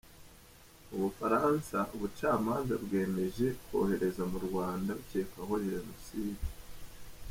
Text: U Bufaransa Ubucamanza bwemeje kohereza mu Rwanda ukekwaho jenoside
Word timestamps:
U 0.95 0.97
Bufaransa 1.01 1.77
Ubucamanza 1.95 2.73
bwemeje 2.83 3.47
kohereza 3.65 4.23
mu 4.31 4.39
Rwanda 4.47 4.91
ukekwaho 5.01 5.53
jenoside 5.67 6.45